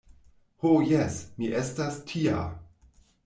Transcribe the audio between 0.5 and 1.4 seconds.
Ho jes!